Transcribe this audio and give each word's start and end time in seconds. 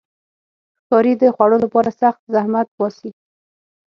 ښکاري 0.79 1.13
د 1.21 1.23
خوړو 1.35 1.57
لپاره 1.63 1.89
سخت 2.01 2.21
زحمت 2.33 2.67
باسي. 2.77 3.09